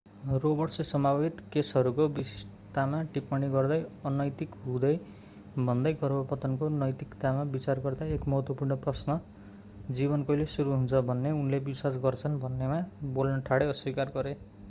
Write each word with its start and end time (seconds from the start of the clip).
रोबर्ट्सले 0.43 0.83
सम्भावित 0.89 1.41
केसहरूको 1.53 2.05
विशिष्टतामा 2.13 3.01
टिप्पणी 3.17 3.49
गर्न 3.55 3.77
अनैतिक 4.11 4.55
हुने 4.63 4.91
भन्दै 5.67 5.93
गर्भपतनको 6.01 6.69
नैतिकतामा 6.77 7.43
विचार 7.57 7.83
गर्दा 7.85 8.09
एक 8.17 8.27
महत्त्वपूर्ण 8.35 8.79
प्रश्न 8.87 9.19
जीवन 9.99 10.23
कहिले 10.23 10.49
सुरु 10.55 10.75
हुन्छ 10.75 11.03
भन्ने 11.11 11.37
उनले 11.37 11.59
विश्वास 11.65 12.01
गर्छन् 12.03 12.41
भन्नेमा 12.41 12.81
बोल्न 13.13 13.39
ठाडै 13.51 13.69
अस्वीकार 13.69 14.17
गरे 14.17 14.35